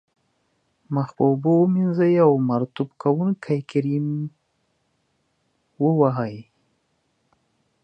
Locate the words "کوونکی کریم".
3.03-4.07